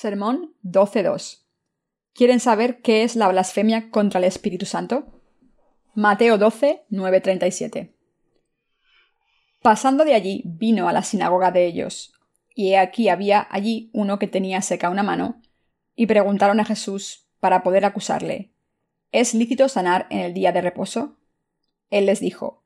[0.00, 1.42] Sermón 12.2.
[2.14, 5.20] ¿Quieren saber qué es la blasfemia contra el Espíritu Santo?
[5.92, 6.84] Mateo 12,
[7.20, 7.96] 37.
[9.60, 12.12] Pasando de allí, vino a la sinagoga de ellos,
[12.54, 15.42] y he aquí había allí uno que tenía seca una mano,
[15.96, 18.52] y preguntaron a Jesús para poder acusarle,
[19.10, 21.16] ¿Es lícito sanar en el día de reposo?
[21.90, 22.62] Él les dijo,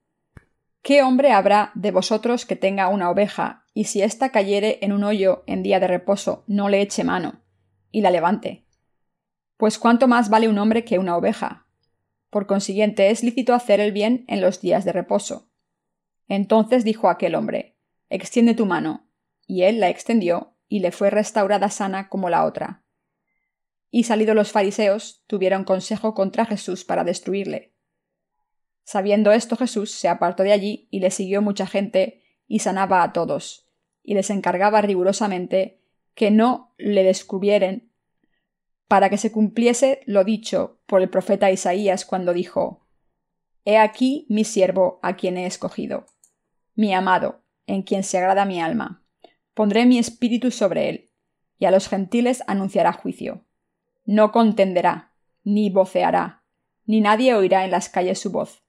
[0.83, 5.05] ¿Qué hombre habrá de vosotros que tenga una oveja, y si ésta cayere en un
[5.05, 7.43] hoyo en día de reposo, no le eche mano,
[7.91, 8.67] y la levante?
[9.57, 11.67] Pues cuánto más vale un hombre que una oveja.
[12.31, 15.51] Por consiguiente, es lícito hacer el bien en los días de reposo.
[16.29, 17.77] Entonces dijo aquel hombre,
[18.09, 19.09] Extiende tu mano.
[19.47, 22.85] Y él la extendió, y le fue restaurada sana como la otra.
[23.91, 27.73] Y salidos los fariseos, tuvieron consejo contra Jesús para destruirle
[28.85, 33.13] Sabiendo esto Jesús se apartó de allí y le siguió mucha gente y sanaba a
[33.13, 33.62] todos,
[34.03, 35.81] y les encargaba rigurosamente
[36.15, 37.91] que no le descubrieren
[38.89, 42.87] para que se cumpliese lo dicho por el profeta Isaías cuando dijo
[43.65, 46.07] He aquí mi siervo a quien he escogido,
[46.75, 49.05] mi amado, en quien se agrada mi alma.
[49.55, 51.11] Pondré mi espíritu sobre él,
[51.59, 53.45] y a los gentiles anunciará juicio.
[54.05, 55.13] No contenderá,
[55.45, 56.43] ni voceará,
[56.87, 58.63] ni nadie oirá en las calles su voz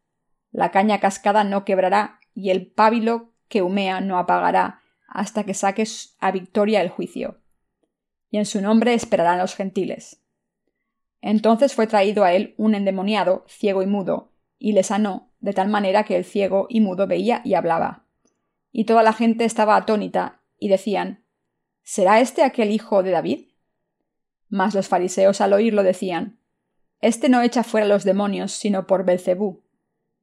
[0.53, 4.82] la caña cascada no quebrará y el pábilo que humea no apagará
[5.14, 7.39] hasta que saques a victoria el juicio.
[8.31, 10.22] Y en su nombre esperarán los gentiles.
[11.22, 15.69] Entonces fue traído a él un endemoniado, ciego y mudo, y le sanó, de tal
[15.69, 18.06] manera que el ciego y mudo veía y hablaba.
[18.72, 21.23] Y toda la gente estaba atónita, y decían
[21.84, 23.50] ¿Será este aquel hijo de David?
[24.50, 26.39] Mas los fariseos al oírlo decían
[27.02, 29.63] Este no echa fuera los demonios, sino por Belcebú,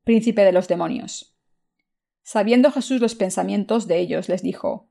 [0.03, 1.30] príncipe de los demonios.
[2.23, 4.89] Sabiendo Jesús los pensamientos de ellos, les dijo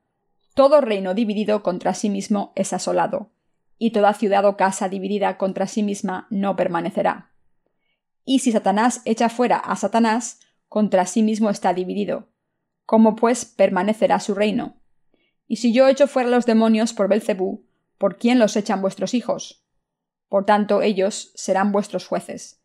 [0.54, 3.30] Todo reino dividido contra sí mismo es asolado,
[3.78, 7.32] y toda ciudad o casa dividida contra sí misma no permanecerá.
[8.24, 12.28] Y si Satanás echa fuera a Satanás, contra sí mismo está dividido.
[12.84, 14.76] ¿Cómo pues permanecerá su reino?
[15.46, 17.64] Y si yo echo fuera los demonios por Belcebú,
[17.98, 19.64] ¿por quién los echan vuestros hijos?
[20.28, 22.62] Por tanto, ellos serán vuestros jueces.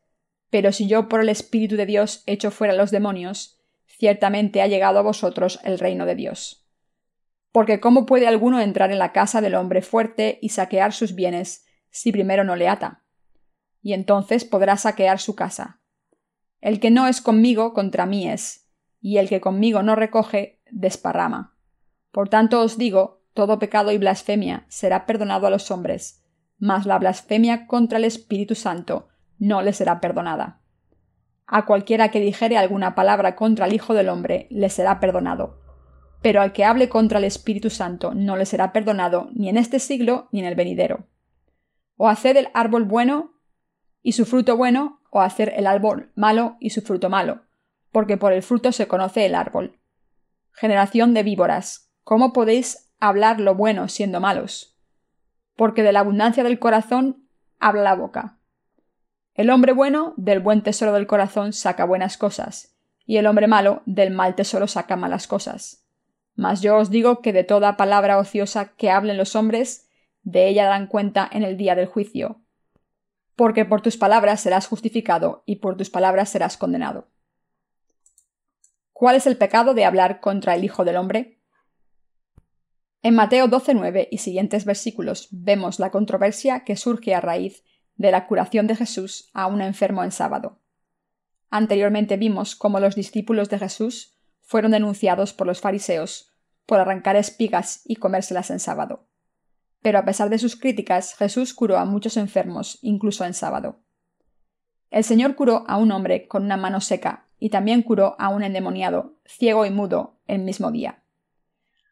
[0.51, 3.54] Pero si yo por el Espíritu de Dios echo fuera los demonios,
[3.97, 6.67] ciertamente ha llegado a vosotros el reino de Dios.
[7.51, 11.66] Porque ¿cómo puede alguno entrar en la casa del hombre fuerte y saquear sus bienes
[11.89, 13.03] si primero no le ata?
[13.81, 15.79] Y entonces podrá saquear su casa.
[16.59, 18.67] El que no es conmigo contra mí es,
[19.00, 21.56] y el que conmigo no recoge, desparrama.
[22.12, 26.23] Por tanto os digo, todo pecado y blasfemia será perdonado a los hombres,
[26.57, 30.62] mas la blasfemia contra el Espíritu Santo no le será perdonada.
[31.47, 35.59] A cualquiera que dijere alguna palabra contra el Hijo del Hombre le será perdonado,
[36.22, 39.79] pero al que hable contra el Espíritu Santo no le será perdonado ni en este
[39.79, 41.06] siglo ni en el venidero.
[41.97, 43.33] O hacer el árbol bueno
[44.01, 47.44] y su fruto bueno, o hacer el árbol malo y su fruto malo,
[47.91, 49.79] porque por el fruto se conoce el árbol.
[50.51, 54.77] Generación de víboras, ¿cómo podéis hablar lo bueno siendo malos?
[55.56, 57.27] Porque de la abundancia del corazón
[57.59, 58.39] habla la boca.
[59.35, 62.73] El hombre bueno del buen tesoro del corazón saca buenas cosas,
[63.06, 65.85] y el hombre malo del mal tesoro saca malas cosas.
[66.35, 69.90] Mas yo os digo que de toda palabra ociosa que hablen los hombres,
[70.24, 72.41] de ella dan cuenta en el día del juicio.
[73.35, 77.09] Porque por tus palabras serás justificado y por tus palabras serás condenado.
[78.94, 81.41] ¿Cuál es el pecado de hablar contra el Hijo del Hombre?
[83.03, 87.66] En Mateo 12.9 y siguientes versículos vemos la controversia que surge a raíz
[87.97, 90.59] de la curación de Jesús a un enfermo en sábado.
[91.50, 96.31] Anteriormente vimos cómo los discípulos de Jesús fueron denunciados por los fariseos
[96.66, 99.07] por arrancar espigas y comérselas en sábado.
[99.81, 103.80] Pero a pesar de sus críticas, Jesús curó a muchos enfermos, incluso en sábado.
[104.89, 108.44] El Señor curó a un hombre con una mano seca y también curó a un
[108.44, 111.03] endemoniado, ciego y mudo, el mismo día.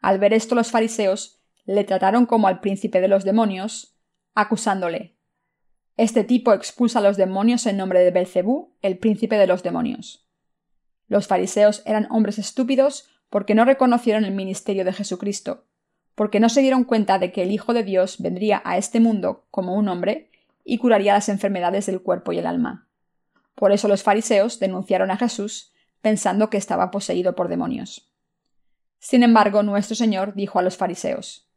[0.02, 3.96] Al ver esto los fariseos le trataron como al príncipe de los demonios,
[4.34, 5.13] acusándole
[5.96, 10.28] este tipo expulsa a los demonios en nombre de Belcebú, el príncipe de los demonios.
[11.08, 15.66] Los fariseos eran hombres estúpidos porque no reconocieron el ministerio de Jesucristo,
[16.16, 19.46] porque no se dieron cuenta de que el Hijo de Dios vendría a este mundo
[19.52, 20.32] como un hombre
[20.64, 22.88] y curaría las enfermedades del cuerpo y el alma.
[23.56, 28.12] Por eso los fariseos denunciaron a Jesús pensando que estaba poseído por demonios.
[29.00, 31.50] Sin embargo, nuestro Señor dijo a los fariseos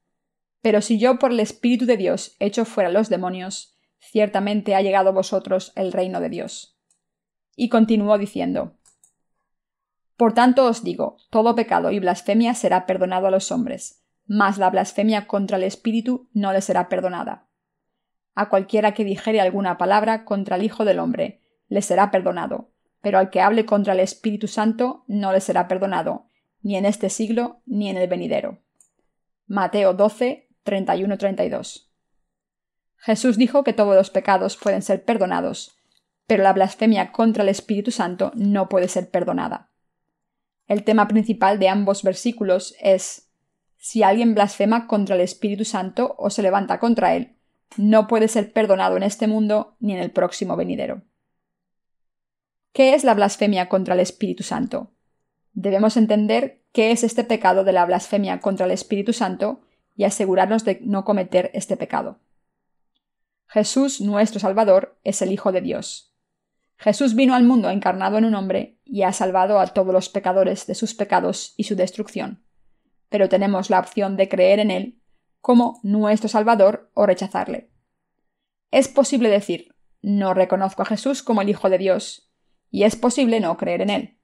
[0.60, 5.10] Pero si yo por el Espíritu de Dios echo fuera los demonios, ciertamente ha llegado
[5.10, 6.78] a vosotros el reino de Dios.
[7.54, 8.76] Y continuó diciendo
[10.16, 14.70] Por tanto os digo, todo pecado y blasfemia será perdonado a los hombres, mas la
[14.70, 17.48] blasfemia contra el Espíritu no le será perdonada.
[18.34, 22.70] A cualquiera que dijere alguna palabra contra el Hijo del Hombre, le será perdonado,
[23.00, 26.26] pero al que hable contra el Espíritu Santo no le será perdonado,
[26.60, 28.58] ni en este siglo ni en el venidero.
[29.46, 31.85] Mateo 12, 31-32.
[32.98, 35.78] Jesús dijo que todos los pecados pueden ser perdonados,
[36.26, 39.70] pero la blasfemia contra el Espíritu Santo no puede ser perdonada.
[40.66, 43.30] El tema principal de ambos versículos es
[43.76, 47.36] si alguien blasfema contra el Espíritu Santo o se levanta contra él,
[47.76, 51.02] no puede ser perdonado en este mundo ni en el próximo venidero.
[52.72, 54.92] ¿Qué es la blasfemia contra el Espíritu Santo?
[55.52, 59.60] Debemos entender qué es este pecado de la blasfemia contra el Espíritu Santo
[59.96, 62.18] y asegurarnos de no cometer este pecado.
[63.48, 66.14] Jesús, nuestro Salvador, es el Hijo de Dios.
[66.78, 70.66] Jesús vino al mundo encarnado en un hombre y ha salvado a todos los pecadores
[70.66, 72.44] de sus pecados y su destrucción.
[73.08, 75.00] Pero tenemos la opción de creer en Él
[75.40, 77.70] como nuestro Salvador o rechazarle.
[78.70, 82.32] Es posible decir, no reconozco a Jesús como el Hijo de Dios,
[82.70, 84.18] y es posible no creer en Él.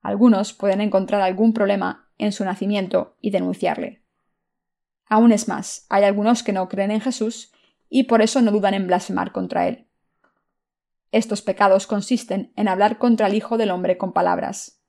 [0.00, 4.04] Algunos pueden encontrar algún problema en su nacimiento y denunciarle.
[5.06, 7.52] Aún es más, hay algunos que no creen en Jesús
[7.88, 9.86] y por eso no dudan en blasfemar contra Él.
[11.10, 14.82] Estos pecados consisten en hablar contra el Hijo del Hombre con palabras.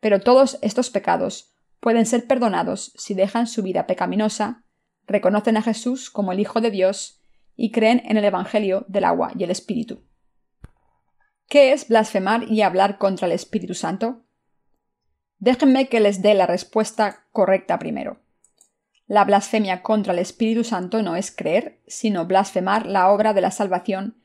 [0.00, 4.64] Pero todos estos pecados pueden ser perdonados si dejan su vida pecaminosa,
[5.06, 7.22] reconocen a Jesús como el Hijo de Dios
[7.56, 10.02] y creen en el Evangelio del agua y el Espíritu.
[11.48, 14.24] ¿Qué es blasfemar y hablar contra el Espíritu Santo?
[15.38, 18.20] Déjenme que les dé la respuesta correcta primero.
[19.06, 23.50] La blasfemia contra el Espíritu Santo no es creer, sino blasfemar la obra de la
[23.50, 24.16] salvación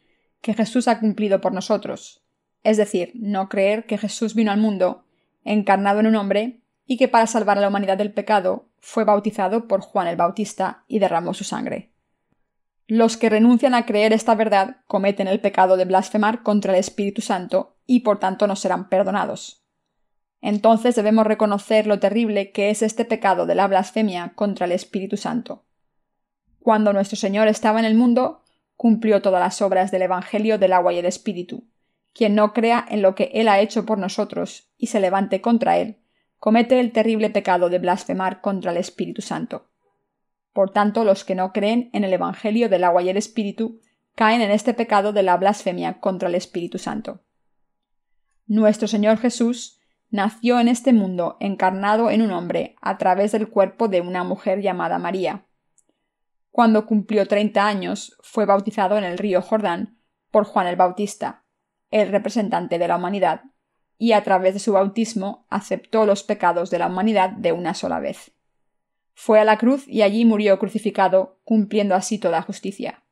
[0.41, 2.23] que Jesús ha cumplido por nosotros,
[2.63, 5.05] es decir, no creer que Jesús vino al mundo,
[5.43, 9.67] encarnado en un hombre, y que para salvar a la humanidad del pecado fue bautizado
[9.67, 11.91] por Juan el Bautista y derramó su sangre.
[12.87, 17.21] Los que renuncian a creer esta verdad cometen el pecado de blasfemar contra el Espíritu
[17.21, 19.60] Santo y por tanto no serán perdonados.
[20.41, 25.15] Entonces debemos reconocer lo terrible que es este pecado de la blasfemia contra el Espíritu
[25.15, 25.63] Santo.
[26.59, 28.43] Cuando nuestro Señor estaba en el mundo,
[28.75, 31.67] cumplió todas las obras del Evangelio del agua y el Espíritu.
[32.13, 35.77] Quien no crea en lo que Él ha hecho por nosotros y se levante contra
[35.77, 35.97] Él,
[36.39, 39.69] comete el terrible pecado de blasfemar contra el Espíritu Santo.
[40.53, 43.79] Por tanto, los que no creen en el Evangelio del agua y el Espíritu
[44.15, 47.21] caen en este pecado de la blasfemia contra el Espíritu Santo.
[48.47, 49.80] Nuestro Señor Jesús
[50.11, 54.61] nació en este mundo encarnado en un hombre a través del cuerpo de una mujer
[54.61, 55.45] llamada María.
[56.51, 59.97] Cuando cumplió treinta años, fue bautizado en el río Jordán
[60.29, 61.45] por Juan el Bautista,
[61.89, 63.43] el representante de la humanidad,
[63.97, 67.99] y a través de su bautismo aceptó los pecados de la humanidad de una sola
[67.99, 68.31] vez.
[69.13, 73.03] Fue a la cruz y allí murió crucificado, cumpliendo así toda justicia.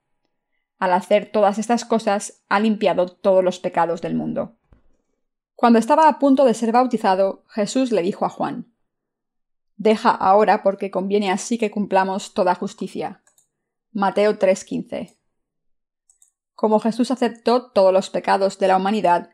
[0.79, 4.58] Al hacer todas estas cosas, ha limpiado todos los pecados del mundo.
[5.59, 8.73] Cuando estaba a punto de ser bautizado, Jesús le dijo a Juan
[9.75, 13.21] Deja ahora porque conviene así que cumplamos toda justicia.
[13.91, 15.17] Mateo 3:15.
[16.55, 19.31] Como Jesús aceptó todos los pecados de la humanidad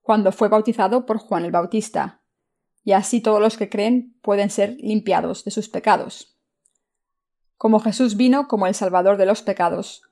[0.00, 2.22] cuando fue bautizado por Juan el Bautista,
[2.84, 6.38] y así todos los que creen pueden ser limpiados de sus pecados.
[7.56, 10.02] Como Jesús vino como el Salvador de los pecados,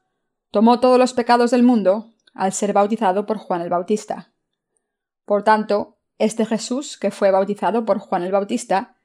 [0.50, 4.33] tomó todos los pecados del mundo al ser bautizado por Juan el Bautista.
[5.26, 8.97] Por tanto, este Jesús, que fue bautizado por Juan el Bautista,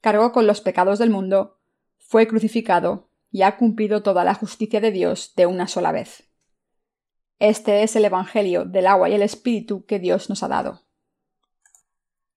[0.00, 1.58] cargó con los pecados del mundo,
[1.98, 6.28] fue crucificado y ha cumplido toda la justicia de Dios de una sola vez.
[7.40, 10.82] Este es el Evangelio del agua y el Espíritu que Dios nos ha dado.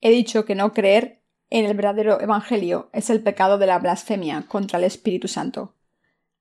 [0.01, 4.45] He dicho que no creer en el verdadero Evangelio es el pecado de la blasfemia
[4.47, 5.75] contra el Espíritu Santo.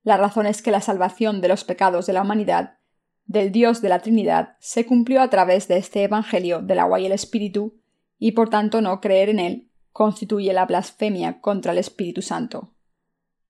[0.03, 2.79] La razón es que la salvación de los pecados de la humanidad,
[3.27, 7.07] del Dios de la Trinidad, se cumplió a través de este Evangelio del agua y
[7.07, 7.81] el Espíritu,
[8.19, 12.75] y por tanto no creer en él constituye la blasfemia contra el Espíritu Santo.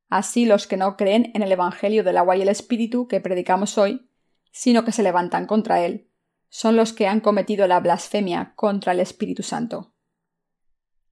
[0.08, 3.78] Así los que no creen en el Evangelio del agua y el Espíritu que predicamos
[3.78, 4.08] hoy,
[4.52, 6.08] sino que se levantan contra él,
[6.48, 9.92] son los que han cometido la blasfemia contra el Espíritu Santo.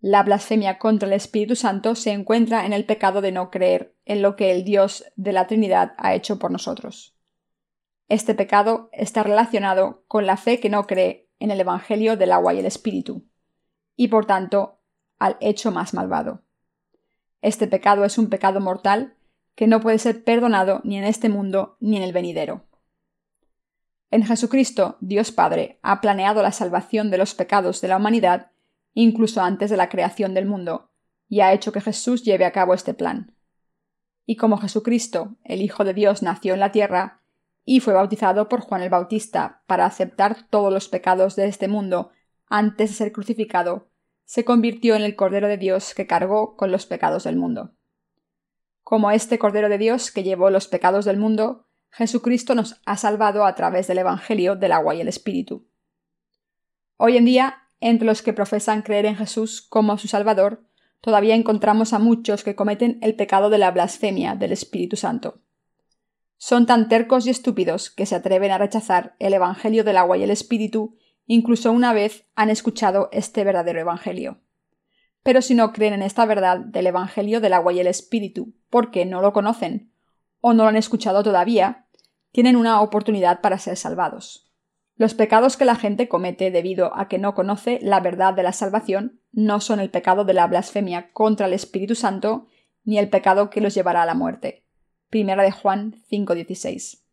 [0.00, 4.22] La blasfemia contra el Espíritu Santo se encuentra en el pecado de no creer en
[4.22, 7.13] lo que el Dios de la Trinidad ha hecho por nosotros.
[8.08, 12.54] Este pecado está relacionado con la fe que no cree en el Evangelio del agua
[12.54, 13.26] y el Espíritu,
[13.96, 14.80] y por tanto
[15.18, 16.42] al hecho más malvado.
[17.40, 19.16] Este pecado es un pecado mortal
[19.54, 22.66] que no puede ser perdonado ni en este mundo ni en el venidero.
[24.10, 28.50] En Jesucristo, Dios Padre ha planeado la salvación de los pecados de la humanidad
[28.94, 30.90] incluso antes de la creación del mundo,
[31.28, 33.34] y ha hecho que Jesús lleve a cabo este plan.
[34.24, 37.20] Y como Jesucristo, el Hijo de Dios, nació en la tierra,
[37.64, 42.10] y fue bautizado por Juan el Bautista para aceptar todos los pecados de este mundo
[42.48, 43.88] antes de ser crucificado,
[44.24, 47.72] se convirtió en el Cordero de Dios que cargó con los pecados del mundo.
[48.82, 53.46] Como este Cordero de Dios que llevó los pecados del mundo, Jesucristo nos ha salvado
[53.46, 55.66] a través del Evangelio del agua y el Espíritu.
[56.96, 60.64] Hoy en día, entre los que profesan creer en Jesús como su Salvador,
[61.00, 65.43] todavía encontramos a muchos que cometen el pecado de la blasfemia del Espíritu Santo.
[66.36, 70.22] Son tan tercos y estúpidos que se atreven a rechazar el Evangelio del agua y
[70.22, 74.40] el Espíritu incluso una vez han escuchado este verdadero Evangelio.
[75.22, 79.06] Pero si no creen en esta verdad del Evangelio del agua y el Espíritu, porque
[79.06, 79.90] no lo conocen,
[80.40, 81.86] o no lo han escuchado todavía,
[82.30, 84.52] tienen una oportunidad para ser salvados.
[84.96, 88.52] Los pecados que la gente comete debido a que no conoce la verdad de la
[88.52, 92.46] salvación no son el pecado de la blasfemia contra el Espíritu Santo,
[92.84, 94.63] ni el pecado que los llevará a la muerte.
[95.14, 97.04] Primera de Juan 5:16.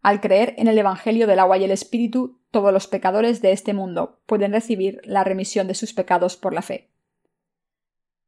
[0.00, 3.74] Al creer en el Evangelio del agua y el Espíritu, todos los pecadores de este
[3.74, 6.88] mundo pueden recibir la remisión de sus pecados por la fe.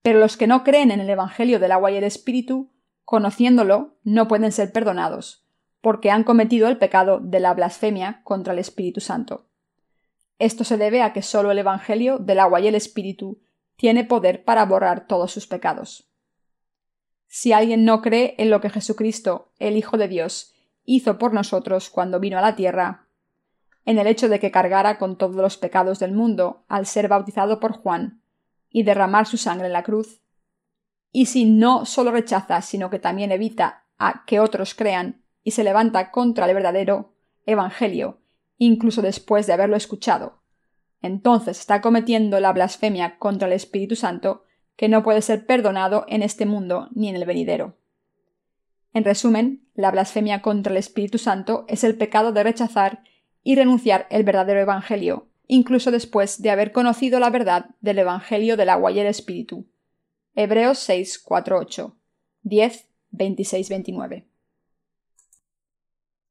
[0.02, 2.74] Pero los que no creen en el Evangelio del agua y el Espíritu,
[3.06, 5.46] conociéndolo, no pueden ser perdonados,
[5.80, 9.46] porque han cometido el pecado de la blasfemia contra el Espíritu Santo.
[10.38, 13.40] Esto se debe a que solo el Evangelio del agua y el Espíritu
[13.76, 16.05] tiene poder para borrar todos sus pecados.
[17.28, 20.54] Si alguien no cree en lo que Jesucristo, el Hijo de Dios,
[20.84, 23.06] hizo por nosotros cuando vino a la tierra,
[23.84, 27.60] en el hecho de que cargara con todos los pecados del mundo al ser bautizado
[27.60, 28.20] por Juan
[28.70, 30.20] y derramar su sangre en la cruz,
[31.12, 35.64] y si no solo rechaza, sino que también evita a que otros crean y se
[35.64, 37.14] levanta contra el verdadero
[37.46, 38.20] Evangelio,
[38.58, 40.42] incluso después de haberlo escuchado,
[41.02, 44.42] entonces está cometiendo la blasfemia contra el Espíritu Santo
[44.76, 47.76] que no puede ser perdonado en este mundo ni en el venidero.
[48.92, 53.02] En resumen, la blasfemia contra el Espíritu Santo es el pecado de rechazar
[53.42, 58.70] y renunciar el verdadero Evangelio, incluso después de haber conocido la verdad del Evangelio del
[58.70, 59.66] agua y el Espíritu.
[60.34, 61.96] Hebreos 6, 4, 8,
[62.42, 64.26] 10, 26, 29.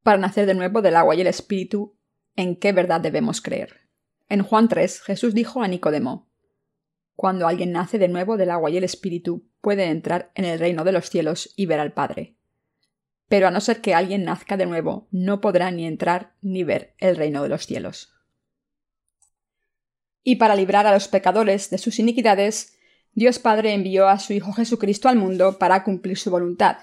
[0.03, 1.95] Para nacer de nuevo del agua y el Espíritu,
[2.35, 3.81] ¿en qué verdad debemos creer?
[4.27, 6.27] En Juan 3, Jesús dijo a Nicodemo,
[7.15, 10.83] Cuando alguien nace de nuevo del agua y el Espíritu, puede entrar en el reino
[10.83, 12.35] de los cielos y ver al Padre
[13.27, 16.93] pero a no ser que alguien nazca de nuevo, no podrá ni entrar ni ver
[16.99, 18.13] el reino de los cielos.
[20.23, 22.77] Y para librar a los pecadores de sus iniquidades,
[23.13, 26.77] Dios Padre envió a su Hijo Jesucristo al mundo para cumplir su voluntad.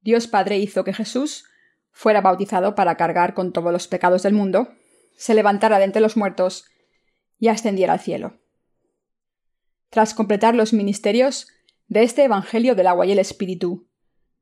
[0.00, 1.44] Dios Padre hizo que Jesús
[1.90, 4.74] fuera bautizado para cargar con todos los pecados del mundo,
[5.16, 6.66] se levantara de entre los muertos
[7.38, 8.40] y ascendiera al cielo.
[9.92, 11.48] Tras completar los ministerios
[11.86, 13.90] de este Evangelio del agua y el Espíritu,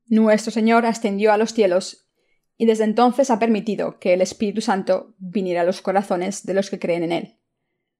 [0.05, 2.07] nuestro Señor ascendió a los cielos
[2.55, 6.69] y desde entonces ha permitido que el Espíritu Santo viniera a los corazones de los
[6.69, 7.37] que creen en Él.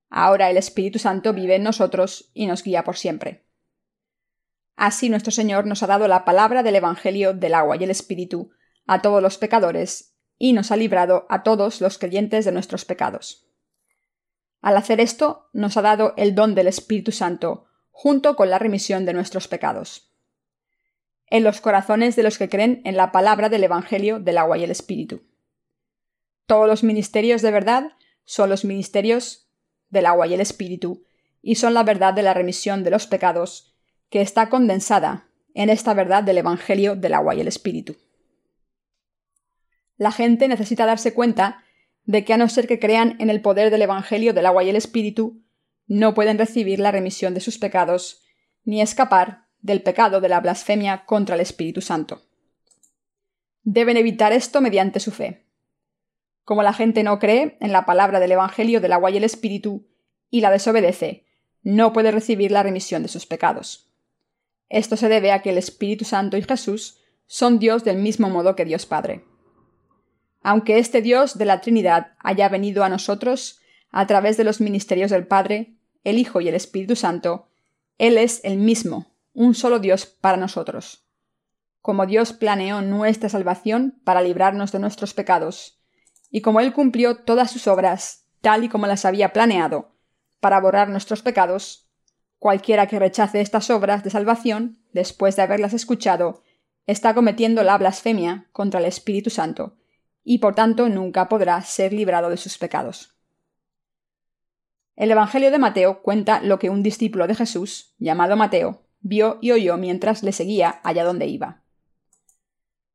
[0.10, 3.44] Ahora el Espíritu Santo vive en nosotros y nos guía por siempre.
[4.78, 8.52] Así nuestro Señor nos ha dado la palabra del Evangelio del agua y el Espíritu
[8.88, 13.51] a todos los pecadores y nos ha librado a todos los creyentes de nuestros pecados.
[14.62, 19.06] Al hacer esto, nos ha dado el don del Espíritu Santo, junto con la remisión
[19.06, 20.12] de nuestros pecados
[21.32, 24.66] en los corazones de los que creen en la palabra del Evangelio del agua y
[24.66, 25.24] el Espíritu.
[26.46, 27.94] Todos los ministerios de verdad
[28.26, 29.50] son los ministerios
[29.90, 31.06] del agua y el Espíritu,
[31.42, 33.74] y son la verdad de la remisión de los pecados,
[34.10, 37.96] que está condensada en esta verdad del Evangelio del agua y el Espíritu.
[39.96, 41.64] La gente necesita darse cuenta
[42.06, 44.70] de que a no ser que crean en el poder del Evangelio del agua y
[44.70, 45.44] el Espíritu,
[45.88, 48.24] no pueden recibir la remisión de sus pecados,
[48.64, 52.22] ni escapar del pecado de la blasfemia contra el Espíritu Santo.
[53.64, 55.46] Deben evitar esto mediante su fe.
[56.44, 59.88] Como la gente no cree en la palabra del Evangelio del agua y el Espíritu
[60.30, 61.26] y la desobedece,
[61.62, 63.92] no puede recibir la remisión de sus pecados.
[64.70, 68.56] Esto se debe a que el Espíritu Santo y Jesús son Dios del mismo modo
[68.56, 69.26] que Dios Padre.
[70.42, 73.60] Aunque este Dios de la Trinidad haya venido a nosotros
[73.92, 77.48] a través de los ministerios del Padre, el Hijo y el Espíritu Santo,
[77.98, 81.06] Él es el mismo un solo Dios para nosotros.
[81.82, 85.80] Como Dios planeó nuestra salvación para librarnos de nuestros pecados,
[86.30, 89.96] y como Él cumplió todas sus obras tal y como las había planeado
[90.40, 91.88] para borrar nuestros pecados,
[92.40, 96.42] cualquiera que rechace estas obras de salvación, después de haberlas escuchado,
[96.88, 99.78] está cometiendo la blasfemia contra el Espíritu Santo,
[100.24, 103.16] y por tanto nunca podrá ser librado de sus pecados.
[104.96, 109.52] El Evangelio de Mateo cuenta lo que un discípulo de Jesús, llamado Mateo, vio y
[109.52, 111.64] oyó mientras le seguía allá donde iba.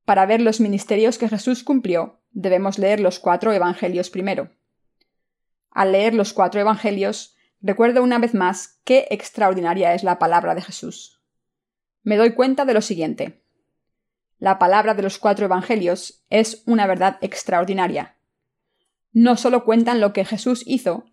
[0.05, 4.51] Para ver los ministerios que Jesús cumplió, debemos leer los cuatro Evangelios primero.
[5.71, 10.63] Al leer los cuatro Evangelios, recuerdo una vez más qué extraordinaria es la palabra de
[10.63, 11.21] Jesús.
[12.05, 13.43] Me doy cuenta de lo siguiente.
[14.39, 18.17] La palabra de los cuatro Evangelios es una verdad extraordinaria.
[19.13, 21.07] No solo cuentan lo que Jesús hizo,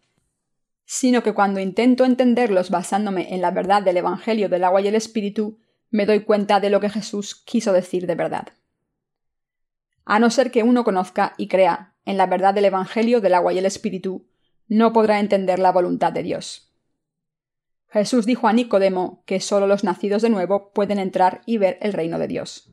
[0.85, 4.95] sino que cuando intento entenderlos basándome en la verdad del Evangelio del agua y el
[4.95, 8.49] Espíritu, me doy cuenta de lo que Jesús quiso decir de verdad.
[10.03, 13.53] A no ser que uno conozca y crea en la verdad del Evangelio del agua
[13.53, 14.27] y el Espíritu,
[14.67, 16.73] no podrá entender la voluntad de Dios.
[17.87, 21.93] Jesús dijo a Nicodemo que sólo los nacidos de nuevo pueden entrar y ver el
[21.93, 22.72] reino de Dios.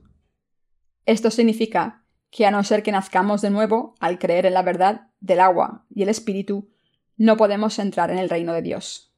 [1.06, 5.08] Esto significa que a no ser que nazcamos de nuevo al creer en la verdad
[5.20, 6.70] del agua y el Espíritu,
[7.16, 9.12] no podemos entrar en el reino de Dios.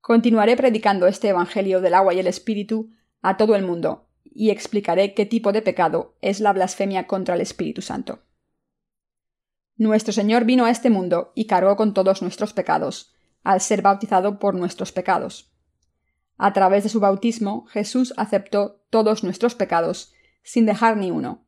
[0.00, 2.90] Continuaré predicando este Evangelio del agua y el Espíritu
[3.20, 7.40] a todo el mundo, y explicaré qué tipo de pecado es la blasfemia contra el
[7.40, 8.22] Espíritu Santo.
[9.76, 14.38] Nuestro Señor vino a este mundo y cargó con todos nuestros pecados, al ser bautizado
[14.38, 15.52] por nuestros pecados.
[16.36, 20.11] A través de su bautismo, Jesús aceptó todos nuestros pecados,
[20.42, 21.46] sin dejar ni uno,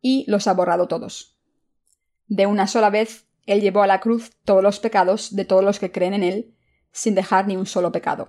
[0.00, 1.38] y los ha borrado todos.
[2.28, 5.78] De una sola vez, Él llevó a la cruz todos los pecados de todos los
[5.78, 6.54] que creen en Él,
[6.92, 8.28] sin dejar ni un solo pecado.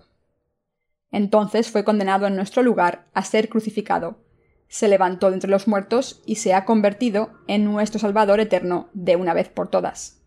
[1.11, 4.23] Entonces fue condenado en nuestro lugar a ser crucificado.
[4.67, 9.15] Se levantó de entre los muertos y se ha convertido en nuestro Salvador eterno de
[9.15, 10.21] una vez por todas.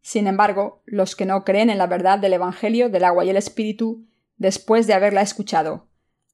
[0.00, 3.36] Sin embargo, los que no creen en la verdad del Evangelio del agua y el
[3.36, 5.86] Espíritu, después de haberla escuchado,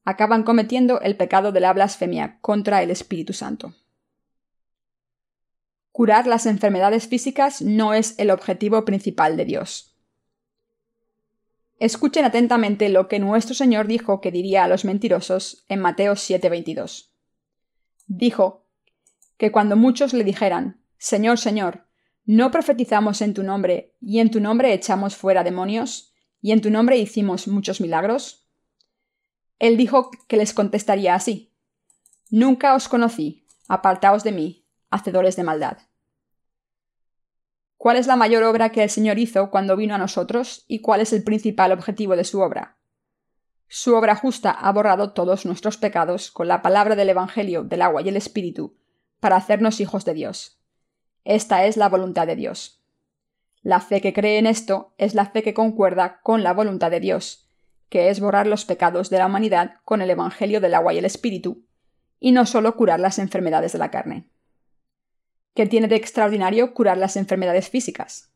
[0.05, 3.73] acaban cometiendo el pecado de la blasfemia contra el Espíritu Santo.
[5.91, 9.97] Curar las enfermedades físicas no es el objetivo principal de Dios.
[11.79, 17.11] Escuchen atentamente lo que nuestro Señor dijo que diría a los mentirosos en Mateo 7:22.
[18.07, 18.65] Dijo
[19.37, 21.85] que cuando muchos le dijeran, Señor, Señor,
[22.25, 26.69] ¿no profetizamos en tu nombre, y en tu nombre echamos fuera demonios, y en tu
[26.69, 28.38] nombre hicimos muchos milagros?
[29.59, 31.49] Él dijo que les contestaría así,
[32.31, 35.79] Nunca os conocí, apartaos de mí, hacedores de maldad.
[37.75, 41.01] ¿Cuál es la mayor obra que el Señor hizo cuando vino a nosotros y cuál
[41.01, 42.77] es el principal objetivo de su obra?
[43.67, 48.03] Su obra justa ha borrado todos nuestros pecados con la palabra del Evangelio del agua
[48.03, 48.77] y el Espíritu,
[49.19, 50.59] para hacernos hijos de Dios.
[51.23, 52.83] Esta es la voluntad de Dios.
[53.63, 56.99] La fe que cree en esto es la fe que concuerda con la voluntad de
[56.99, 57.48] Dios,
[57.89, 61.05] que es borrar los pecados de la humanidad con el Evangelio del agua y el
[61.05, 61.65] Espíritu,
[62.19, 64.29] y no solo curar las enfermedades de la carne.
[65.55, 68.31] ¿Qué tiene de extraordinario curar las enfermedades físicas?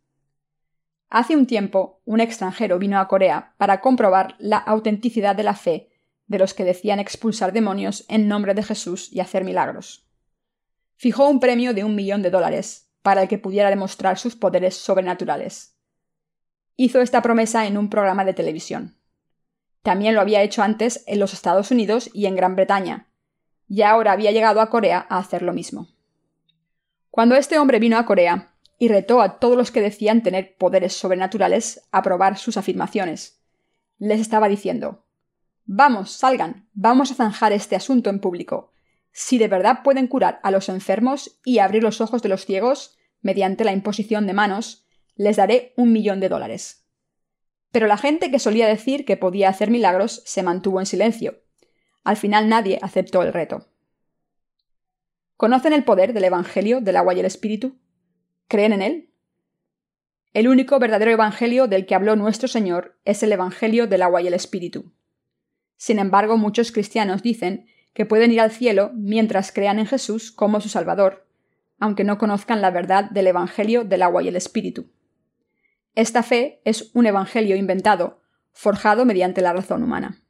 [1.09, 5.91] Hace un tiempo, un extranjero vino a Corea para comprobar la autenticidad de la fe
[6.25, 10.07] de los que decían expulsar demonios en nombre de Jesús y hacer milagros.
[10.95, 14.75] Fijó un premio de un millón de dólares para el que pudiera demostrar sus poderes
[14.75, 15.77] sobrenaturales.
[16.75, 18.97] Hizo esta promesa en un programa de televisión.
[19.83, 23.09] También lo había hecho antes en los Estados Unidos y en Gran Bretaña,
[23.67, 25.89] y ahora había llegado a Corea a hacer lo mismo.
[27.11, 30.93] Cuando este hombre vino a Corea y retó a todos los que decían tener poderes
[30.93, 33.41] sobrenaturales a probar sus afirmaciones,
[33.99, 35.05] les estaba diciendo
[35.65, 38.71] Vamos, salgan, vamos a zanjar este asunto en público.
[39.11, 42.97] Si de verdad pueden curar a los enfermos y abrir los ojos de los ciegos,
[43.21, 46.82] mediante la imposición de manos, les daré un millón de dólares.
[47.73, 51.39] Pero la gente que solía decir que podía hacer milagros se mantuvo en silencio.
[52.03, 53.67] Al final nadie aceptó el reto.
[55.37, 57.79] ¿Conocen el poder del Evangelio del agua y el Espíritu?
[58.47, 59.09] ¿Creen en él?
[60.33, 64.27] El único verdadero Evangelio del que habló nuestro Señor es el Evangelio del agua y
[64.27, 64.93] el Espíritu.
[65.75, 70.61] Sin embargo, muchos cristianos dicen que pueden ir al cielo mientras crean en Jesús como
[70.61, 71.27] su Salvador,
[71.79, 74.91] aunque no conozcan la verdad del Evangelio del agua y el Espíritu.
[75.95, 80.23] Esta fe es un Evangelio inventado, forjado mediante la razón humana.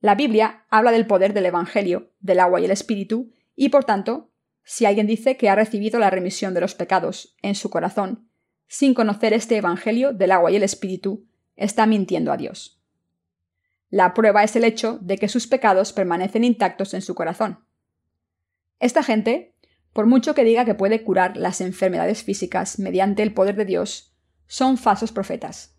[0.00, 4.30] La Biblia habla del poder del Evangelio, del agua y el Espíritu, y por tanto,
[4.64, 8.30] si alguien dice que ha recibido la remisión de los pecados en su corazón,
[8.66, 12.80] sin conocer este Evangelio del agua y el Espíritu, está mintiendo a Dios.
[13.90, 17.64] La prueba es el hecho de que sus pecados permanecen intactos en su corazón.
[18.78, 19.54] Esta gente,
[19.92, 24.16] por mucho que diga que puede curar las enfermedades físicas mediante el poder de Dios,
[24.46, 25.76] son falsos profetas.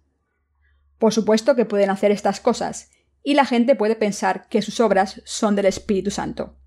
[0.97, 2.91] Por supuesto que pueden hacer estas cosas
[3.23, 6.57] y la gente puede pensar que sus obras son del Espíritu Santo.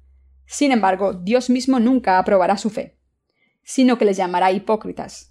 [0.46, 2.98] Sin embargo, Dios mismo nunca aprobará su fe,
[3.62, 5.30] sino que les llamará hipócritas.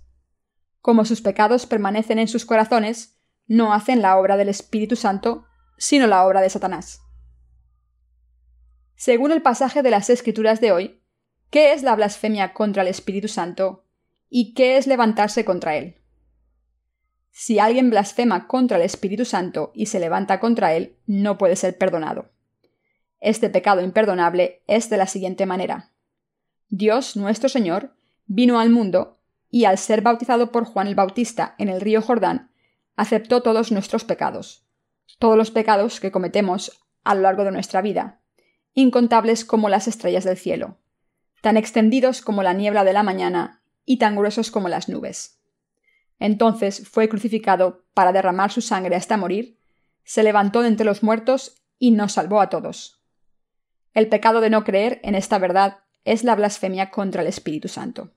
[0.82, 5.46] como sus pecados permanecen en sus corazones, no hacen la obra del Espíritu Santo,
[5.78, 7.02] sino la obra de Satanás.
[8.96, 11.03] Según el pasaje de las Escrituras de hoy,
[11.54, 13.86] ¿qué es la blasfemia contra el Espíritu Santo
[14.28, 16.02] y qué es levantarse contra él?
[17.30, 21.78] Si alguien blasfema contra el Espíritu Santo y se levanta contra él, no puede ser
[21.78, 22.32] perdonado.
[23.20, 25.92] Este pecado imperdonable es de la siguiente manera.
[26.70, 29.20] Dios, nuestro Señor, vino al mundo
[29.52, 32.50] y al ser bautizado por Juan el Bautista en el río Jordán,
[32.96, 34.66] aceptó todos nuestros pecados,
[35.20, 38.22] todos los pecados que cometemos a lo largo de nuestra vida,
[38.74, 40.80] incontables como las estrellas del cielo,
[41.44, 45.42] tan extendidos como la niebla de la mañana y tan gruesos como las nubes.
[46.18, 49.60] Entonces fue crucificado para derramar su sangre hasta morir,
[50.06, 53.04] se levantó de entre los muertos y nos salvó a todos.
[53.94, 58.14] El pecado de no creer en esta verdad es la blasfemia contra el Espíritu Santo.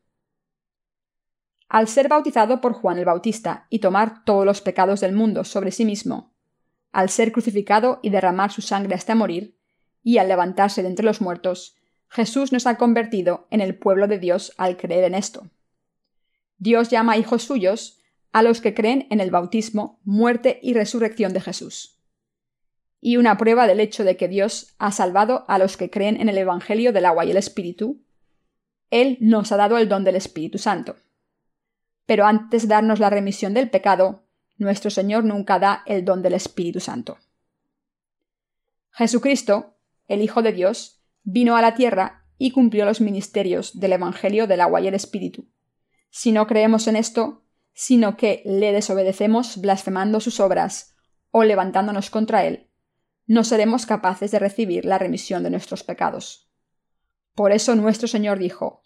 [1.69, 5.73] Al ser bautizado por Juan el Bautista y tomar todos los pecados del mundo sobre
[5.73, 6.33] sí mismo,
[6.93, 9.59] al ser crucificado y derramar su sangre hasta morir,
[10.05, 11.76] y al levantarse de entre los muertos,
[12.09, 15.51] Jesús nos ha convertido en el pueblo de Dios al creer en esto.
[16.59, 18.01] Dios llama hijos suyos
[18.33, 22.01] a los que creen en el bautismo, muerte y resurrección de Jesús.
[23.01, 26.29] Y una prueba del hecho de que Dios ha salvado a los que creen en
[26.29, 28.03] el Evangelio del agua y el Espíritu,
[28.91, 30.97] Él nos ha dado el don del Espíritu Santo.
[32.07, 34.25] Pero antes de darnos la remisión del pecado,
[34.59, 37.19] nuestro Señor nunca da el don del Espíritu Santo.
[38.93, 39.77] Jesucristo,
[40.09, 40.96] el Hijo de Dios,
[41.27, 45.49] vino a la tierra y cumplió los ministerios del Evangelio del agua y el Espíritu.
[46.09, 47.43] Si no creemos en esto,
[47.75, 50.95] sino que le desobedecemos blasfemando sus obras
[51.33, 52.71] o levantándonos contra él,
[53.27, 56.49] no seremos capaces de recibir la remisión de nuestros pecados.
[57.35, 58.83] Por eso nuestro Señor dijo,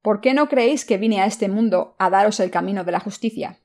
[0.00, 3.00] ¿Por qué no creéis que vine a este mundo a daros el camino de la
[3.00, 3.60] justicia?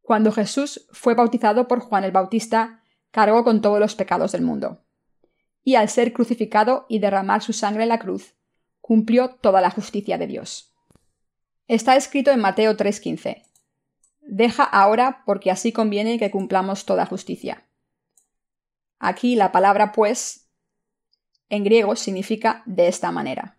[0.00, 4.82] Cuando Jesús fue bautizado por Juan el Bautista, cargó con todos los pecados del mundo.
[5.70, 8.34] Y al ser crucificado y derramar su sangre en la cruz,
[8.80, 10.74] cumplió toda la justicia de Dios.
[11.68, 13.44] Está escrito en Mateo 3:15.
[14.20, 17.68] Deja ahora porque así conviene que cumplamos toda justicia.
[18.98, 20.50] Aquí la palabra pues
[21.50, 23.56] en griego significa de esta manera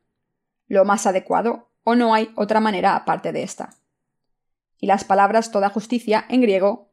[0.67, 3.78] lo más adecuado, o no hay otra manera aparte de esta.
[4.82, 6.91] Y las palabras toda justicia en griego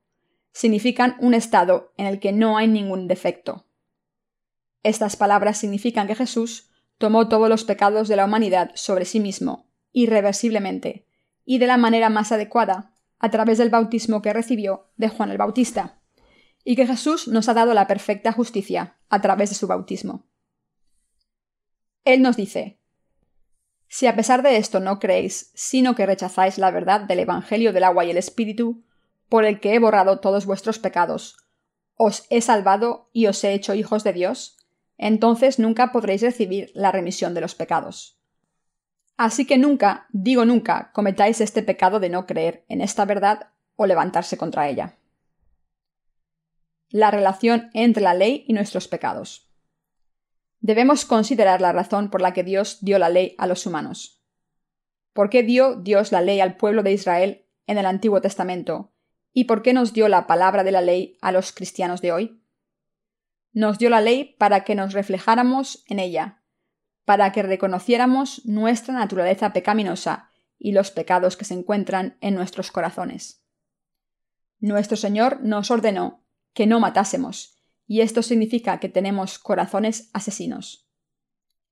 [0.52, 3.67] significan un estado en el que no hay ningún defecto.
[4.82, 9.66] Estas palabras significan que Jesús tomó todos los pecados de la humanidad sobre sí mismo,
[9.92, 11.06] irreversiblemente,
[11.44, 15.38] y de la manera más adecuada, a través del bautismo que recibió de Juan el
[15.38, 16.00] Bautista,
[16.64, 20.26] y que Jesús nos ha dado la perfecta justicia a través de su bautismo.
[22.04, 22.78] Él nos dice,
[23.88, 27.84] si a pesar de esto no creéis, sino que rechazáis la verdad del Evangelio del
[27.84, 28.84] agua y el Espíritu,
[29.28, 31.36] por el que he borrado todos vuestros pecados,
[31.96, 34.57] os he salvado y os he hecho hijos de Dios,
[34.98, 38.20] entonces nunca podréis recibir la remisión de los pecados.
[39.16, 43.86] Así que nunca, digo nunca, cometáis este pecado de no creer en esta verdad o
[43.86, 44.98] levantarse contra ella.
[46.90, 49.48] La relación entre la ley y nuestros pecados
[50.60, 54.22] debemos considerar la razón por la que Dios dio la ley a los humanos.
[55.12, 58.92] ¿Por qué dio Dios la ley al pueblo de Israel en el Antiguo Testamento?
[59.32, 62.42] ¿Y por qué nos dio la palabra de la ley a los cristianos de hoy?
[63.52, 66.42] Nos dio la ley para que nos reflejáramos en ella,
[67.04, 73.42] para que reconociéramos nuestra naturaleza pecaminosa y los pecados que se encuentran en nuestros corazones.
[74.60, 77.56] Nuestro Señor nos ordenó que no matásemos,
[77.86, 80.88] y esto significa que tenemos corazones asesinos.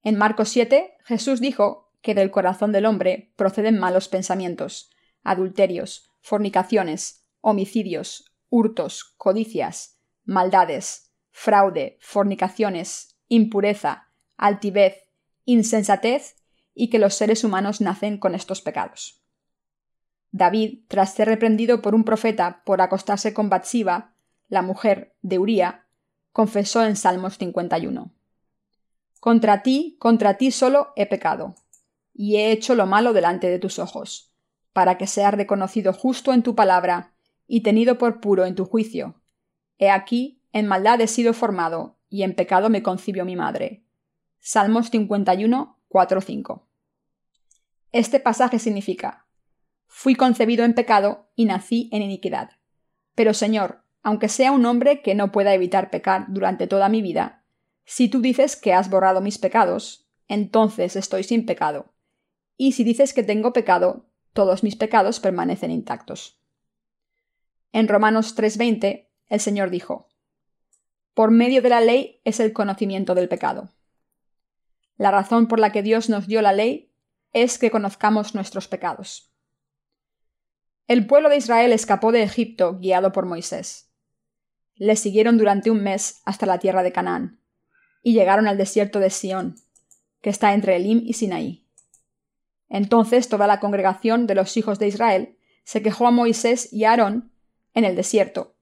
[0.03, 4.91] En Marcos 7, Jesús dijo que del corazón del hombre proceden malos pensamientos,
[5.25, 11.06] adulterios, fornicaciones, homicidios, hurtos, codicias, maldades,
[11.39, 15.05] fraude, fornicaciones, impureza, altivez,
[15.45, 16.37] insensatez,
[16.73, 19.23] y que los seres humanos nacen con estos pecados.
[20.31, 24.15] David, tras ser reprendido por un profeta por acostarse con Bathsheba,
[24.49, 25.85] la mujer de Uría,
[26.33, 28.11] confesó en Salmos 51.
[29.21, 31.55] Contra ti, contra ti solo he pecado,
[32.15, 34.33] y he hecho lo malo delante de tus ojos,
[34.73, 37.13] para que seas reconocido justo en tu palabra
[37.47, 39.21] y tenido por puro en tu juicio.
[39.77, 43.85] He aquí, en maldad he sido formado, y en pecado me concibió mi madre.
[44.41, 46.69] Salmos 51, 4, 5.
[47.93, 49.27] Este pasaje significa
[49.87, 52.53] Fui concebido en pecado y nací en iniquidad.
[53.15, 57.45] Pero Señor, aunque sea un hombre que no pueda evitar pecar durante toda mi vida,
[57.85, 61.93] si tú dices que has borrado mis pecados, entonces estoy sin pecado.
[62.57, 66.41] Y si dices que tengo pecado, todos mis pecados permanecen intactos.
[67.73, 70.06] En Romanos 3:20, el Señor dijo,
[71.17, 73.71] Por medio de la ley es el conocimiento del pecado.
[74.99, 76.93] La razón por la que Dios nos dio la ley
[77.33, 79.33] es que conozcamos nuestros pecados.
[80.87, 83.91] El pueblo de Israel escapó de Egipto guiado por Moisés.
[84.75, 87.41] Le siguieron durante un mes hasta la tierra de Canaán,
[88.03, 89.57] y llegaron al desierto de Sión,
[90.21, 91.67] que está entre Elim y Sinaí.
[92.69, 96.91] Entonces toda la congregación de los hijos de Israel se quejó a Moisés y a
[96.91, 97.33] Aarón
[97.73, 98.56] en el desierto,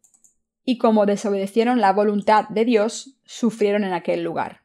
[0.65, 4.63] y como desobedecieron la voluntad de Dios, sufrieron en aquel lugar.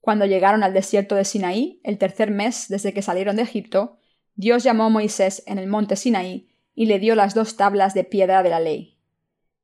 [0.00, 3.98] Cuando llegaron al desierto de Sinaí, el tercer mes desde que salieron de Egipto,
[4.34, 8.04] Dios llamó a Moisés en el monte Sinaí y le dio las dos tablas de
[8.04, 8.98] piedra de la ley,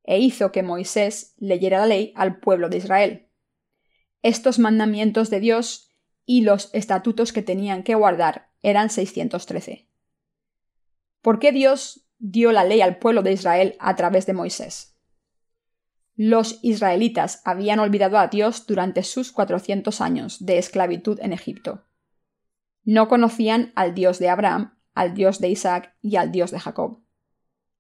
[0.05, 3.29] e hizo que Moisés leyera la ley al pueblo de Israel.
[4.23, 5.91] Estos mandamientos de Dios
[6.25, 9.89] y los estatutos que tenían que guardar eran 613.
[11.23, 14.96] ¿Por qué Dios dio la ley al pueblo de Israel a través de Moisés?
[16.17, 21.85] Los israelitas habían olvidado a Dios durante sus 400 años de esclavitud en Egipto.
[22.85, 27.03] No conocían al Dios de Abraham, al Dios de Isaac y al Dios de Jacob.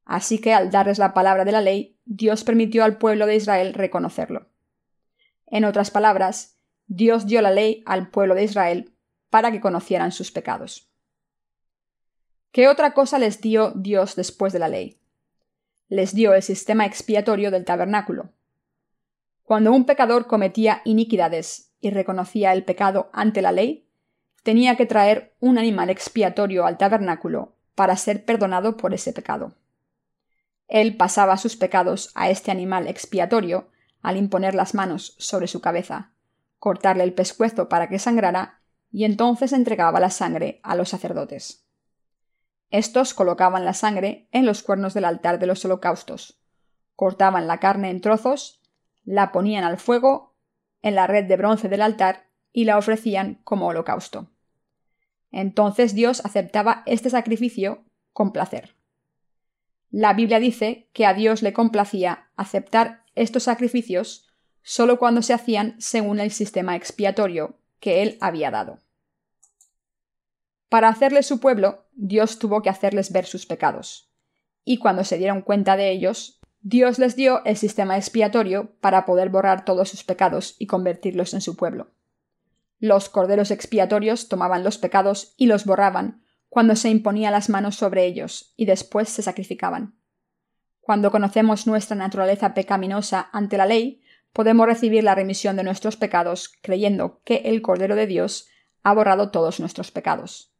[0.04, 3.72] Así que al darles la palabra de la ley, Dios permitió al pueblo de Israel
[3.72, 4.50] reconocerlo.
[5.46, 8.92] En otras palabras, Dios dio la ley al pueblo de Israel
[9.30, 10.92] para que conocieran sus pecados.
[12.52, 15.00] ¿Qué otra cosa les dio Dios después de la ley?
[15.88, 18.30] Les dio el sistema expiatorio del tabernáculo.
[19.44, 23.88] Cuando un pecador cometía iniquidades y reconocía el pecado ante la ley,
[24.42, 29.54] tenía que traer un animal expiatorio al tabernáculo para ser perdonado por ese pecado.
[30.66, 33.68] Él pasaba sus pecados a este animal expiatorio
[34.02, 36.12] al imponer las manos sobre su cabeza,
[36.58, 41.65] cortarle el pescuezo para que sangrara y entonces entregaba la sangre a los sacerdotes.
[42.70, 46.40] Estos colocaban la sangre en los cuernos del altar de los holocaustos,
[46.96, 48.60] cortaban la carne en trozos,
[49.04, 50.34] la ponían al fuego
[50.82, 54.30] en la red de bronce del altar y la ofrecían como holocausto.
[55.30, 58.74] Entonces Dios aceptaba este sacrificio con placer.
[59.90, 64.28] La Biblia dice que a Dios le complacía aceptar estos sacrificios
[64.62, 68.80] solo cuando se hacían según el sistema expiatorio que él había dado.
[70.68, 74.10] Para hacerles su pueblo, Dios tuvo que hacerles ver sus pecados.
[74.64, 79.30] Y cuando se dieron cuenta de ellos, Dios les dio el sistema expiatorio para poder
[79.30, 81.90] borrar todos sus pecados y convertirlos en su pueblo.
[82.78, 88.04] Los corderos expiatorios tomaban los pecados y los borraban cuando se imponía las manos sobre
[88.04, 89.94] ellos y después se sacrificaban.
[90.80, 96.52] Cuando conocemos nuestra naturaleza pecaminosa ante la ley, podemos recibir la remisión de nuestros pecados
[96.62, 98.48] creyendo que el Cordero de Dios
[98.82, 100.55] ha borrado todos nuestros pecados.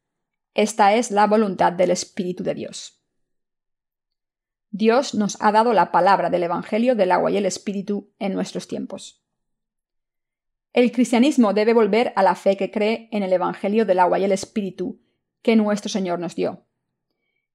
[0.56, 2.98] Esta es la voluntad del Espíritu de Dios.
[4.70, 8.66] Dios nos ha dado la palabra del Evangelio del agua y el Espíritu en nuestros
[8.66, 9.22] tiempos.
[10.72, 14.24] El cristianismo debe volver a la fe que cree en el Evangelio del agua y
[14.24, 14.98] el Espíritu
[15.42, 16.64] que nuestro Señor nos dio.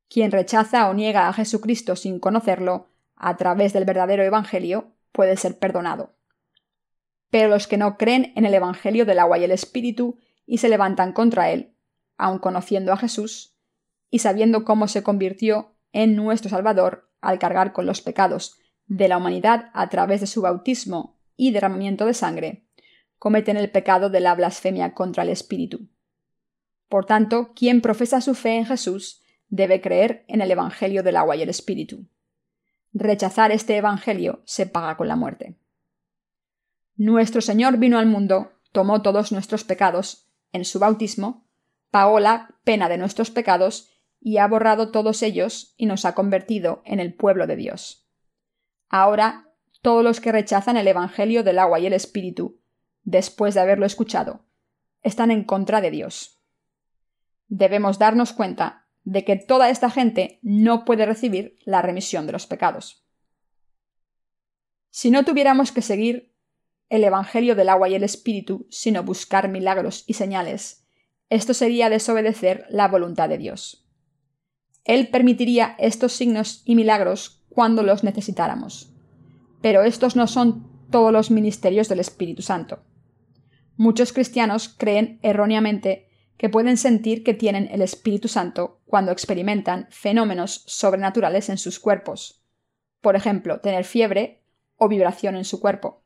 [0.08, 5.58] Quien rechaza o niega a Jesucristo sin conocerlo, a través del verdadero Evangelio, puede ser
[5.58, 6.14] perdonado.
[7.32, 10.70] Pero los que no creen en el Evangelio del agua y el Espíritu y se
[10.70, 11.74] levantan contra él,
[12.22, 13.56] aun conociendo a Jesús,
[14.12, 19.18] y sabiendo cómo se convirtió en nuestro Salvador al cargar con los pecados de la
[19.18, 22.68] humanidad a través de su bautismo y derramamiento de sangre,
[23.18, 25.90] cometen el pecado de la blasfemia contra el Espíritu.
[26.90, 31.36] Por tanto, quien profesa su fe en Jesús debe creer en el Evangelio del agua
[31.36, 32.06] y el Espíritu.
[32.94, 35.58] Rechazar este Evangelio se paga con la muerte.
[36.98, 41.40] Nuestro Señor vino al mundo, tomó todos nuestros pecados en su bautismo
[41.91, 46.82] pagó la pena de nuestros pecados y ha borrado todos ellos y nos ha convertido
[46.86, 48.08] en el pueblo de Dios.
[48.88, 49.49] Ahora,
[49.82, 52.62] todos los que rechazan el Evangelio del agua y el Espíritu,
[53.04, 54.45] después de haberlo escuchado,
[55.01, 56.41] están en contra de Dios.
[57.47, 62.45] Debemos darnos cuenta de que toda esta gente no puede recibir la remisión de los
[62.45, 63.06] pecados.
[64.91, 66.36] Si no tuviéramos que seguir
[66.89, 70.81] el Evangelio del agua y el Espíritu, sino buscar milagros y señales,
[71.32, 73.88] esto sería desobedecer la voluntad de Dios.
[74.84, 78.91] Él permitiría estos signos y milagros cuando los necesitáramos.
[79.62, 82.84] Pero estos no son todos los ministerios del Espíritu Santo.
[83.78, 90.65] Muchos cristianos creen erróneamente que pueden sentir que tienen el Espíritu Santo cuando experimentan fenómenos
[90.67, 92.44] sobrenaturales en sus cuerpos.
[93.00, 94.44] Por ejemplo, tener fiebre
[94.76, 96.04] o vibración en su cuerpo.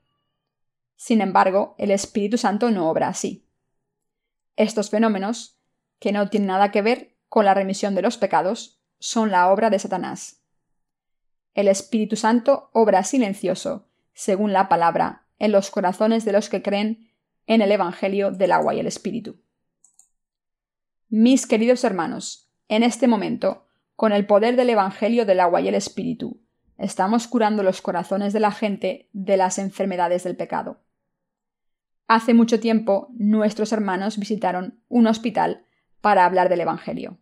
[0.96, 3.45] Sin embargo, el Espíritu Santo no obra así.
[4.56, 5.60] Estos fenómenos,
[6.00, 9.70] que no tienen nada que ver con la remisión de los pecados son la obra
[9.70, 10.42] de Satanás.
[11.54, 17.12] El Espíritu Santo obra silencioso, según la palabra, en los corazones de los que creen
[17.48, 19.42] en el Evangelio del agua y el Espíritu.
[21.10, 25.76] Mis queridos hermanos, en este momento, con el poder del Evangelio del agua y el
[25.76, 26.42] Espíritu,
[26.78, 30.85] estamos curando los corazones de la gente de las enfermedades del pecado.
[32.08, 35.66] Hace mucho tiempo nuestros hermanos visitaron un hospital
[36.02, 37.18] para hablar del Evangelio.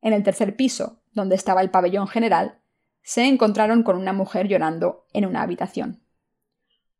[0.00, 2.60] En el tercer piso, donde estaba el pabellón general,
[3.02, 6.00] se encontraron con una mujer llorando en una habitación.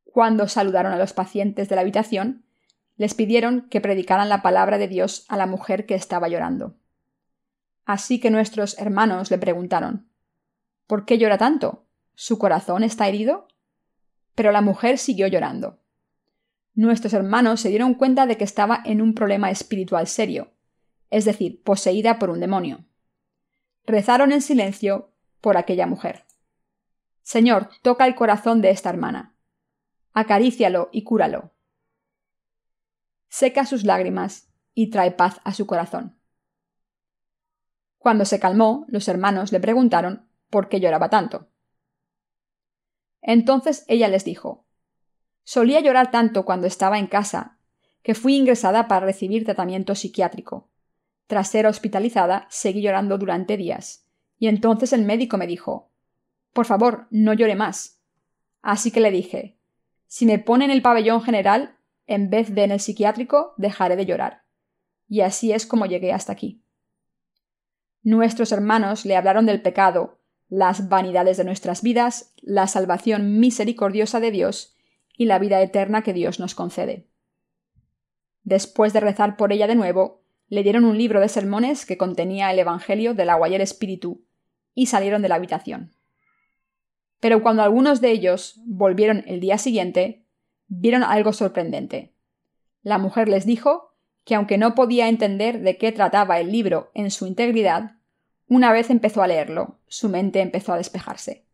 [0.04, 2.44] Cuando saludaron a los pacientes de la habitación,
[2.96, 6.76] les pidieron que predicaran la palabra de Dios a la mujer que estaba llorando.
[7.84, 10.10] Así que nuestros hermanos le preguntaron
[10.86, 11.86] ¿Por qué llora tanto?
[12.14, 13.46] ¿Su corazón está herido?
[14.34, 15.79] Pero la mujer siguió llorando.
[16.74, 20.52] Nuestros hermanos se dieron cuenta de que estaba en un problema espiritual serio,
[21.10, 22.84] es decir, poseída por un demonio.
[23.86, 26.24] Rezaron en silencio por aquella mujer.
[27.22, 29.34] Señor, toca el corazón de esta hermana.
[30.12, 31.52] Acarícialo y cúralo.
[33.28, 36.18] Seca sus lágrimas y trae paz a su corazón.
[37.98, 41.48] Cuando se calmó, los hermanos le preguntaron por qué lloraba tanto.
[43.20, 44.66] Entonces ella les dijo
[45.52, 47.56] Solía llorar tanto cuando estaba en casa
[48.04, 50.68] que fui ingresada para recibir tratamiento psiquiátrico.
[51.26, 54.06] Tras ser hospitalizada, seguí llorando durante días,
[54.38, 55.90] y entonces el médico me dijo
[56.52, 57.98] Por favor, no llore más.
[58.62, 59.56] Así que le dije
[60.06, 61.74] Si me pone en el pabellón general,
[62.06, 64.44] en vez de en el psiquiátrico, dejaré de llorar.
[65.08, 66.62] Y así es como llegué hasta aquí.
[68.04, 74.30] Nuestros hermanos le hablaron del pecado, las vanidades de nuestras vidas, la salvación misericordiosa de
[74.30, 74.76] Dios
[75.20, 77.06] y la vida eterna que Dios nos concede.
[78.42, 82.50] Después de rezar por ella de nuevo, le dieron un libro de sermones que contenía
[82.50, 84.24] el Evangelio del agua y el Espíritu,
[84.72, 85.92] y salieron de la habitación.
[87.20, 90.24] Pero cuando algunos de ellos volvieron el día siguiente,
[90.68, 92.14] vieron algo sorprendente.
[92.80, 97.10] La mujer les dijo que aunque no podía entender de qué trataba el libro en
[97.10, 97.98] su integridad,
[98.46, 101.44] una vez empezó a leerlo, su mente empezó a despejarse.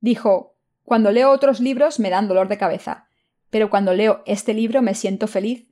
[0.00, 3.06] Dijo Cuando leo otros libros me dan dolor de cabeza,
[3.50, 5.68] pero cuando leo este libro me siento feliz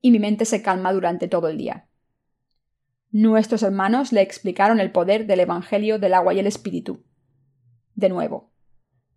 [0.00, 1.88] y mi mente se calma durante todo el día.
[3.10, 7.04] Nuestros hermanos le explicaron el poder del Evangelio del agua y el Espíritu.
[7.94, 8.52] De nuevo,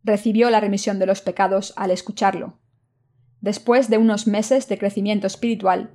[0.03, 2.60] recibió la remisión de los pecados al escucharlo.
[3.39, 5.91] Después de unos meses de crecimiento espiritual,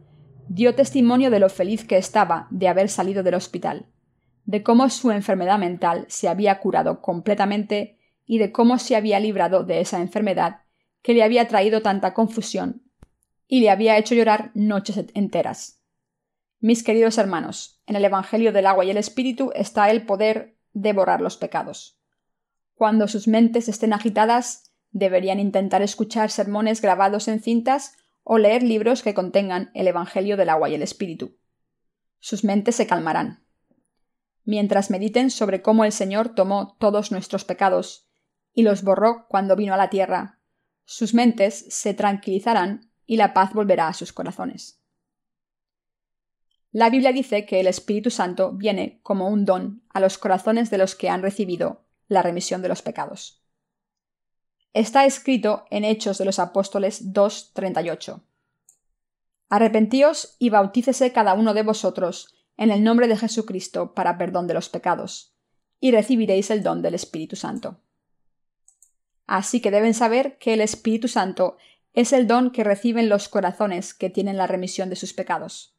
[0.48, 3.86] dio testimonio de lo feliz que estaba de haber salido del hospital
[4.50, 7.99] de cómo su enfermedad mental se había curado completamente
[8.30, 10.60] y de cómo se había librado de esa enfermedad
[11.02, 12.84] que le había traído tanta confusión
[13.48, 15.82] y le había hecho llorar noches enteras.
[16.60, 20.92] Mis queridos hermanos, en el Evangelio del agua y el Espíritu está el poder de
[20.92, 21.98] borrar los pecados.
[22.76, 29.02] Cuando sus mentes estén agitadas, deberían intentar escuchar sermones grabados en cintas o leer libros
[29.02, 31.36] que contengan el Evangelio del agua y el Espíritu.
[32.20, 33.44] Sus mentes se calmarán
[34.44, 38.09] mientras mediten sobre cómo el Señor tomó todos nuestros pecados
[38.52, 40.38] y los borró cuando vino a la tierra.
[40.84, 44.80] Sus mentes se tranquilizarán y la paz volverá a sus corazones.
[46.72, 50.78] La Biblia dice que el Espíritu Santo viene como un don a los corazones de
[50.78, 53.42] los que han recibido la remisión de los pecados.
[54.72, 58.20] Está escrito en Hechos de los Apóstoles 2.38.
[59.48, 64.54] Arrepentíos y bautícese cada uno de vosotros en el nombre de Jesucristo para perdón de
[64.54, 65.34] los pecados,
[65.80, 67.80] y recibiréis el don del Espíritu Santo.
[69.30, 71.56] Así que deben saber que el Espíritu Santo
[71.92, 75.76] es el don que reciben los corazones que tienen la remisión de sus pecados.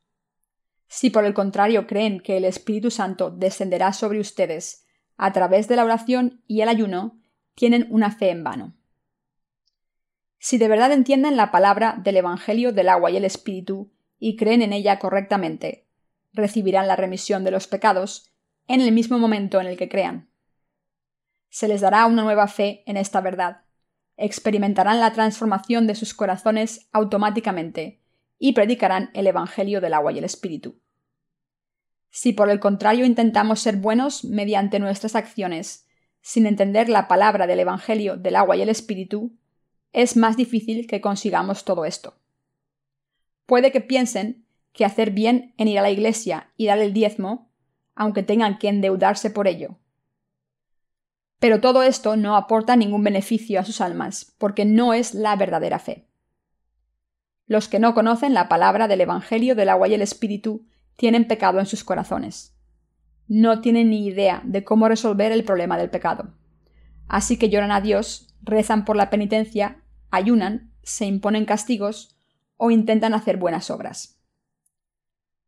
[0.88, 4.86] Si por el contrario creen que el Espíritu Santo descenderá sobre ustedes
[5.18, 7.20] a través de la oración y el ayuno,
[7.54, 8.74] tienen una fe en vano.
[10.40, 14.62] Si de verdad entienden la palabra del Evangelio del agua y el Espíritu y creen
[14.62, 15.90] en ella correctamente,
[16.32, 18.32] recibirán la remisión de los pecados
[18.70, 20.31] en el mismo momento en el que crean.
[21.52, 23.64] Se les dará una nueva fe en esta verdad,
[24.16, 28.00] experimentarán la transformación de sus corazones automáticamente
[28.40, 30.80] y predicarán el Evangelio del agua y el Espíritu.
[32.10, 35.88] Si por el contrario intentamos ser buenos mediante nuestras acciones,
[36.22, 39.34] sin entender la palabra del Evangelio del agua y el Espíritu,
[39.92, 42.16] es más difícil que consigamos todo esto.
[43.46, 47.52] Puede que piensen que hacer bien en ir a la iglesia y dar el diezmo,
[47.94, 49.78] aunque tengan que endeudarse por ello.
[51.42, 55.80] Pero todo esto no aporta ningún beneficio a sus almas, porque no es la verdadera
[55.80, 56.06] fe.
[57.48, 60.68] Los que no conocen la palabra del Evangelio del agua y el Espíritu
[60.98, 62.56] tienen pecado en sus corazones.
[63.28, 66.36] No tienen ni idea de cómo resolver el problema del pecado.
[67.08, 69.82] Así que lloran a Dios, rezan por la penitencia,
[70.12, 72.20] ayunan, se imponen castigos
[72.56, 74.22] o intentan hacer buenas obras.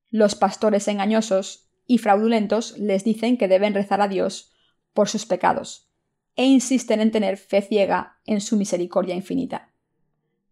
[0.10, 4.53] Los pastores engañosos y fraudulentos les dicen que deben rezar a Dios
[4.94, 5.90] por sus pecados,
[6.36, 9.72] e insisten en tener fe ciega en su misericordia infinita.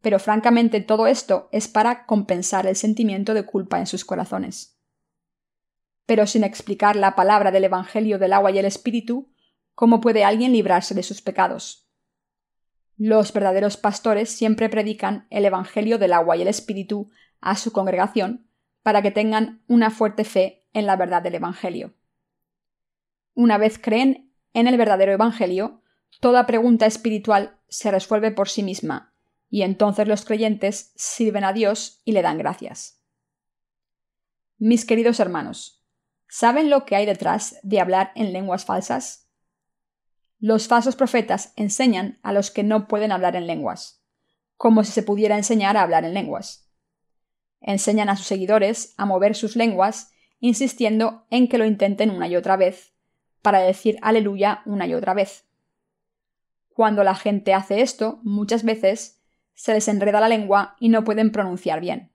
[0.02, 4.78] Pero francamente todo esto es para compensar el sentimiento de culpa en sus corazones.
[6.06, 9.32] Pero sin explicar la palabra del Evangelio del agua y el Espíritu,
[9.76, 11.88] ¿cómo puede alguien librarse de sus pecados?
[12.98, 18.48] Los verdaderos pastores siempre predican el Evangelio del agua y el Espíritu a su congregación
[18.84, 21.94] para que tengan una fuerte fe en la verdad del Evangelio.
[23.34, 25.82] Una vez creen en el verdadero Evangelio,
[26.20, 29.14] toda pregunta espiritual se resuelve por sí misma,
[29.50, 33.02] y entonces los creyentes sirven a Dios y le dan gracias.
[34.58, 35.84] Mis queridos hermanos,
[36.30, 39.28] ¿saben lo que hay detrás de hablar en lenguas falsas?
[40.40, 44.04] Los falsos profetas enseñan a los que no pueden hablar en lenguas,
[44.58, 46.72] como si se pudiera enseñar a hablar en lenguas.
[47.60, 52.36] Enseñan a sus seguidores a mover sus lenguas, insistiendo en que lo intenten una y
[52.36, 52.91] otra vez,
[53.42, 55.46] para decir aleluya una y otra vez.
[56.74, 59.22] Cuando la gente hace esto, muchas veces
[59.54, 62.12] se les enreda la lengua y no pueden pronunciar bien.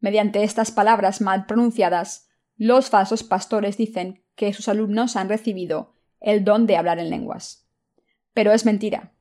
[0.00, 6.44] Mediante estas palabras mal pronunciadas, los falsos pastores dicen que sus alumnos han recibido el
[6.44, 7.66] don de hablar en lenguas.
[8.32, 9.12] Pero es mentira.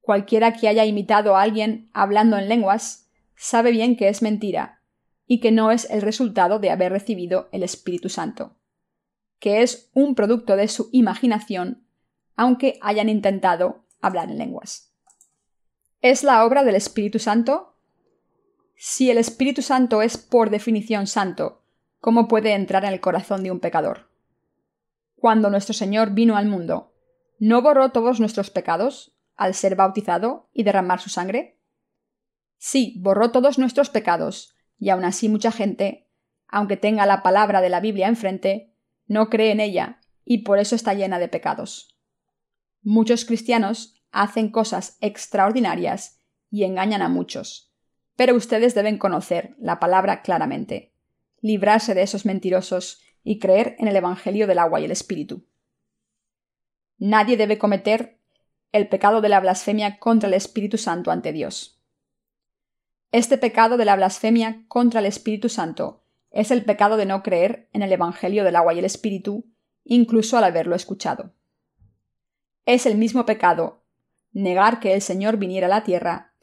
[0.00, 4.82] Cualquiera que haya imitado a alguien hablando en lenguas sabe bien que es mentira
[5.26, 8.56] y que no es el resultado de haber recibido el Espíritu Santo,
[9.40, 11.82] que es un producto de su imaginación,
[12.36, 14.92] aunque hayan intentado hablar en lenguas.
[16.00, 17.74] ¿Es la obra del Espíritu Santo?
[18.76, 21.62] Si el Espíritu Santo es por definición santo,
[22.00, 24.08] ¿cómo puede entrar en el corazón de un pecador?
[25.16, 26.94] Cuando nuestro Señor vino al mundo,
[27.38, 31.58] ¿no borró todos nuestros pecados al ser bautizado y derramar su sangre?
[32.56, 36.08] Sí, borró todos nuestros pecados, y aun así mucha gente,
[36.48, 38.69] aunque tenga la palabra de la Biblia enfrente,
[39.10, 41.98] no cree en ella, y por eso está llena de pecados.
[42.80, 47.72] Muchos cristianos hacen cosas extraordinarias y engañan a muchos,
[48.14, 50.92] pero ustedes deben conocer la palabra claramente,
[51.40, 55.44] librarse de esos mentirosos y creer en el Evangelio del agua y el Espíritu.
[56.96, 58.20] Nadie debe cometer
[58.70, 61.82] el pecado de la blasfemia contra el Espíritu Santo ante Dios.
[63.10, 65.99] Este pecado de la blasfemia contra el Espíritu Santo
[66.30, 69.46] es el pecado de no creer en el Evangelio del agua y el Espíritu,
[69.84, 71.32] incluso al haberlo escuchado.
[72.66, 73.82] Es el mismo pecado
[74.32, 76.34] negar que el Señor viniera a la tierra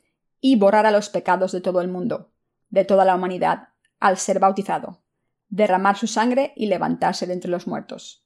[0.41, 2.31] y borrara los pecados de todo el mundo,
[2.69, 3.69] de toda la humanidad,
[3.99, 5.01] al ser bautizado
[5.49, 8.25] derramar su sangre y levantarse de entre los muertos.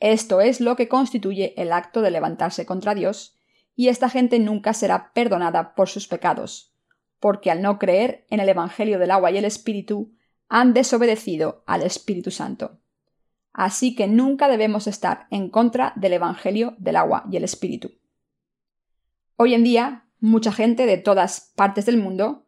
[0.00, 3.36] Esto es lo que constituye el acto de levantarse contra Dios,
[3.74, 6.74] y esta gente nunca será perdonada por sus pecados,
[7.20, 10.12] porque al no creer en el Evangelio del agua y el Espíritu,
[10.48, 12.78] han desobedecido al Espíritu Santo.
[13.52, 17.92] Así que nunca debemos estar en contra del Evangelio del agua y el Espíritu.
[19.36, 22.46] Hoy en día, mucha gente de todas partes del mundo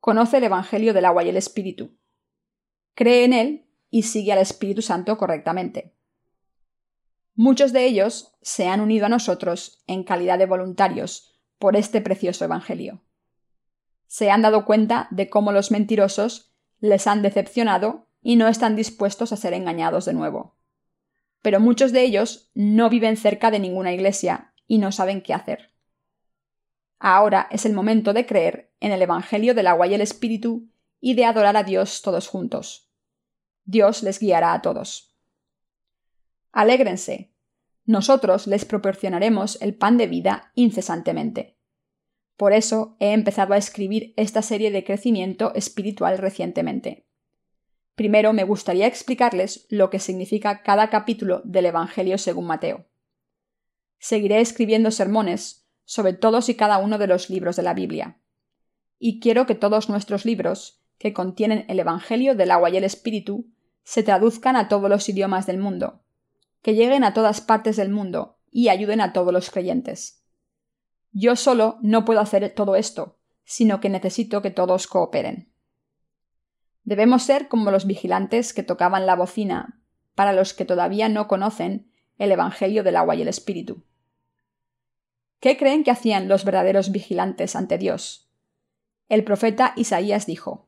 [0.00, 1.96] conoce el Evangelio del agua y el Espíritu,
[2.94, 5.94] cree en él y sigue al Espíritu Santo correctamente.
[7.34, 12.44] Muchos de ellos se han unido a nosotros en calidad de voluntarios por este precioso
[12.44, 13.02] Evangelio.
[14.06, 19.32] Se han dado cuenta de cómo los mentirosos les han decepcionado y no están dispuestos
[19.32, 20.56] a ser engañados de nuevo.
[21.42, 25.70] Pero muchos de ellos no viven cerca de ninguna iglesia y no saben qué hacer.
[26.98, 30.68] Ahora es el momento de creer en el Evangelio del agua y el Espíritu
[31.00, 32.90] y de adorar a Dios todos juntos.
[33.64, 35.14] Dios les guiará a todos.
[36.52, 37.32] Alégrense.
[37.84, 41.55] Nosotros les proporcionaremos el pan de vida incesantemente.
[42.36, 47.06] Por eso he empezado a escribir esta serie de crecimiento espiritual recientemente.
[47.94, 52.84] Primero me gustaría explicarles lo que significa cada capítulo del Evangelio según Mateo.
[53.98, 58.20] Seguiré escribiendo sermones sobre todos y cada uno de los libros de la Biblia.
[58.98, 63.46] Y quiero que todos nuestros libros, que contienen el Evangelio del agua y el Espíritu,
[63.82, 66.02] se traduzcan a todos los idiomas del mundo,
[66.60, 70.25] que lleguen a todas partes del mundo y ayuden a todos los creyentes.
[71.18, 75.50] Yo solo no puedo hacer todo esto, sino que necesito que todos cooperen.
[76.84, 79.80] Debemos ser como los vigilantes que tocaban la bocina
[80.14, 83.82] para los que todavía no conocen el Evangelio del agua y el Espíritu.
[85.40, 88.28] ¿Qué creen que hacían los verdaderos vigilantes ante Dios?
[89.08, 90.66] El profeta Isaías dijo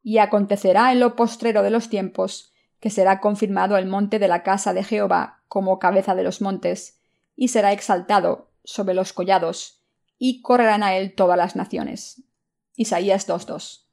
[0.00, 4.44] Y acontecerá en lo postrero de los tiempos que será confirmado el monte de la
[4.44, 7.00] casa de Jehová como cabeza de los montes,
[7.34, 9.82] y será exaltado sobre los collados,
[10.18, 12.24] y correrán a él todas las naciones.
[12.74, 13.86] Isaías 2.2.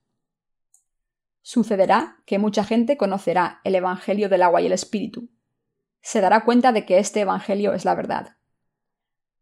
[1.41, 5.29] Sucederá que mucha gente conocerá el Evangelio del agua y el Espíritu.
[6.01, 8.37] Se dará cuenta de que este Evangelio es la verdad.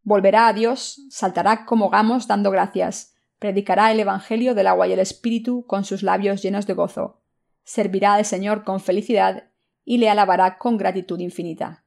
[0.03, 4.99] Volverá a Dios, saltará como gamos dando gracias, predicará el Evangelio del agua y el
[4.99, 7.21] Espíritu con sus labios llenos de gozo,
[7.63, 9.49] servirá al Señor con felicidad
[9.83, 11.84] y le alabará con gratitud infinita.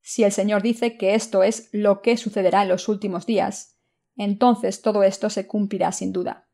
[0.00, 3.76] Si el Señor dice que esto es lo que sucederá en los últimos días,
[4.16, 6.48] entonces todo esto se cumplirá sin duda.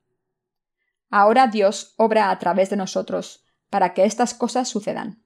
[1.11, 5.25] Ahora Dios obra a través de nosotros para que estas cosas sucedan.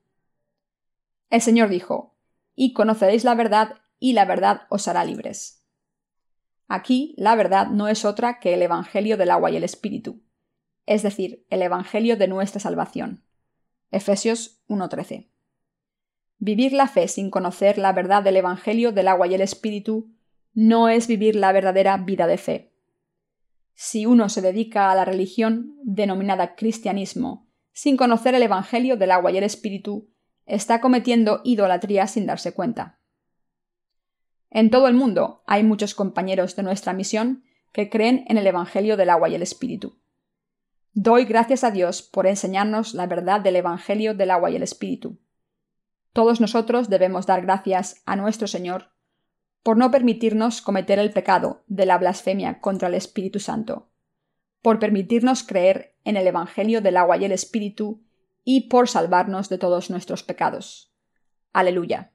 [1.30, 2.16] El Señor dijo,
[2.54, 5.64] y conoceréis la verdad, y la verdad os hará libres.
[6.66, 10.22] Aquí la verdad no es otra que el Evangelio del agua y el Espíritu,
[10.86, 13.24] es decir, el Evangelio de nuestra salvación.
[13.90, 15.30] Efesios 1.13.
[16.42, 20.10] Vivir la fe sin conocer la verdad del Evangelio del agua y el Espíritu
[20.54, 22.72] no es vivir la verdadera vida de fe.
[23.74, 29.30] Si uno se dedica a la religión denominada cristianismo sin conocer el Evangelio del agua
[29.30, 30.08] y el Espíritu,
[30.46, 32.98] está cometiendo idolatría sin darse cuenta.
[34.48, 38.96] En todo el mundo hay muchos compañeros de nuestra misión que creen en el Evangelio
[38.96, 39.98] del agua y el Espíritu.
[40.94, 45.18] Doy gracias a Dios por enseñarnos la verdad del Evangelio del agua y el Espíritu.
[46.12, 48.90] Todos nosotros debemos dar gracias a nuestro Señor
[49.62, 53.90] por no permitirnos cometer el pecado de la blasfemia contra el Espíritu Santo,
[54.62, 58.02] por permitirnos creer en el Evangelio del agua y el Espíritu
[58.42, 60.92] y por salvarnos de todos nuestros pecados.
[61.52, 62.12] Aleluya.